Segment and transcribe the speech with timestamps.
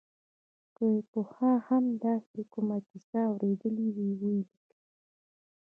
[0.75, 4.71] که یې پخوا هم داسې کومه کیسه اورېدلې وي ولیکي.